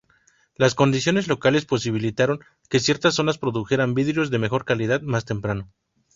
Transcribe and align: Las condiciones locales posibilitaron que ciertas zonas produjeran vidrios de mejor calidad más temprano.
Las 0.55 0.73
condiciones 0.73 1.27
locales 1.27 1.67
posibilitaron 1.67 2.39
que 2.69 2.79
ciertas 2.79 3.13
zonas 3.13 3.37
produjeran 3.37 3.93
vidrios 3.93 4.31
de 4.31 4.39
mejor 4.39 4.65
calidad 4.65 5.01
más 5.03 5.25
temprano. 5.25 5.71